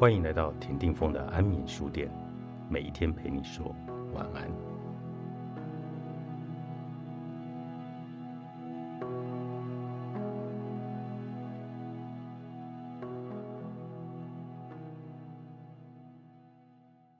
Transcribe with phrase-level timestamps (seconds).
[0.00, 2.08] 欢迎来到田定峰的安眠书店，
[2.68, 3.74] 每一天陪你说
[4.14, 4.48] 晚安。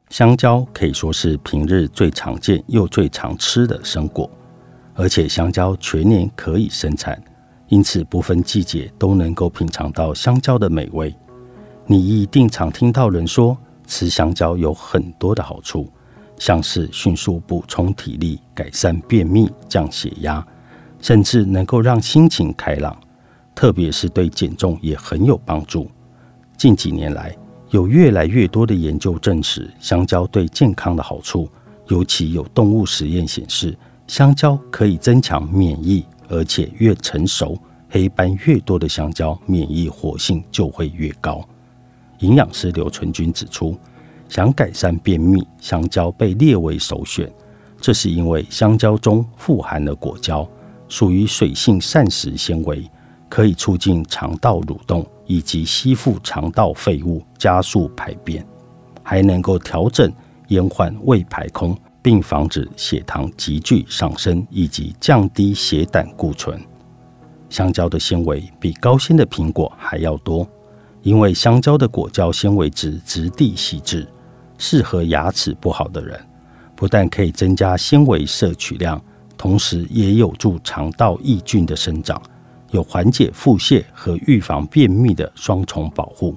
[0.08, 4.30] 香蕉可以说是平日最常见又最常吃的生果，
[4.94, 7.20] 而且香蕉全年可以生产，
[7.66, 11.12] 因此不分季节都能够品尝到香蕉的美味。
[11.90, 13.56] 你一定常听到人说，
[13.86, 15.90] 吃香蕉有很多的好处，
[16.36, 20.46] 像是迅速补充体力、改善便秘、降血压，
[21.00, 22.94] 甚至能够让心情开朗，
[23.54, 25.90] 特别是对减重也很有帮助。
[26.58, 27.34] 近几年来，
[27.70, 31.48] 有越来越多的研究证实香蕉对健康的好处，
[31.86, 33.74] 尤其有动物实验显示，
[34.06, 37.56] 香蕉可以增强免疫，而且越成熟，
[37.88, 41.42] 黑斑越多的香蕉，免疫活性就会越高。
[42.18, 43.76] 营养师刘纯君指出，
[44.28, 47.30] 想改善便秘，香蕉被列为首选。
[47.80, 50.48] 这是因为香蕉中富含了果胶，
[50.88, 52.90] 属于水性膳食纤维，
[53.28, 58.44] 可以促进肠道蠕动以及吸附肠道废物，加速排便，
[59.02, 60.12] 还能够调整
[60.48, 66.60] 延缓胃排空，并防止血糖急剧上升以及降低血胆固醇。
[67.48, 70.46] 香蕉的纤维比高纤的苹果还要多。
[71.08, 74.06] 因为香蕉的果胶纤维质质地细致，
[74.58, 76.20] 适合牙齿不好的人，
[76.76, 79.02] 不但可以增加纤维摄取量，
[79.38, 82.20] 同时也有助肠道益菌的生长，
[82.72, 86.36] 有缓解腹泻和预防便秘的双重保护。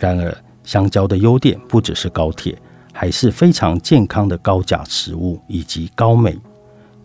[0.00, 2.60] 然而，香蕉的优点不只是高铁，
[2.92, 6.36] 还是非常健康的高钾食物以及高镁。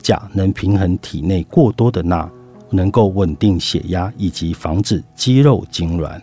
[0.02, 2.28] 钾能平衡体内过多的钠，
[2.72, 6.20] 能够稳定血压以及防止肌肉痉挛。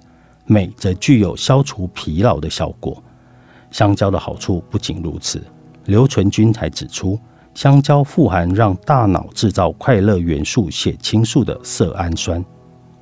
[0.49, 3.01] 镁则具有消除疲劳的效果。
[3.71, 5.41] 香蕉的好处不仅如此，
[5.85, 7.19] 刘纯君还指出，
[7.55, 12.45] 香蕉富含让大脑制造快乐元素血清素的色氨酸，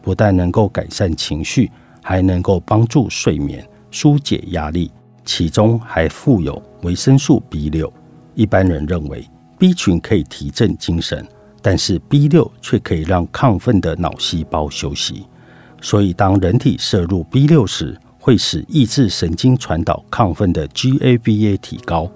[0.02, 1.70] 不但能够改善情绪，
[2.02, 4.90] 还能够帮助睡眠、疏解压力。
[5.24, 7.92] 其中还富有维生素 B 六。
[8.34, 9.28] 一般人认为
[9.58, 11.26] B 群可以提振精神，
[11.60, 15.26] 但是 B 六却可以让亢奋的脑细胞休息。
[15.86, 22.10] 所以，当人体摄入 B 六时，会使抑制神经传导亢奋的 GABA 提高，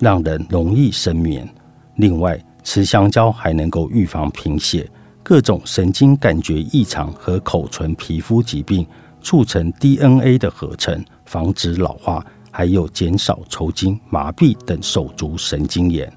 [0.00, 1.48] 让人容易深眠。
[1.94, 4.90] 另外，吃香蕉还能够预防贫血、
[5.22, 8.84] 各种神经感觉异常和口唇皮肤疾病，
[9.22, 16.12] 促成 DNA 的合成，防止老化，还有减少抽筋、麻痹等手足神经炎。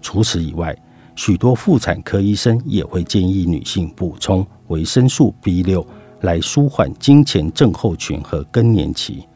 [0.00, 0.74] 除此以外，
[1.14, 5.86] 许多妇产科医生也会建议女性补充维生素 B 六。
[6.20, 9.26] 来舒缓金钱症候群和更年期。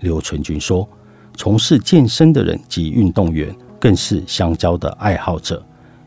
[0.00, 0.88] 刘纯君说
[1.36, 5.62] ：“从事健身的人及运动员更是香蕉的爱好者，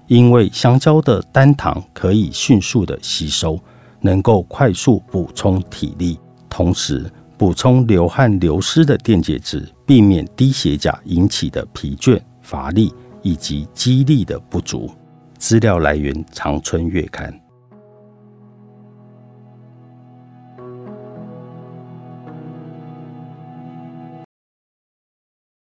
[0.08, 3.60] 因为香蕉的单糖可以迅速的吸收，
[4.02, 6.20] 能够快速补充体力，
[6.50, 14.90] 同时补充流汗流失的电解质，避免低血钾引起的疲倦、乏力以及肌力的不足。”
[15.38, 17.43] 资料来源：长春月刊。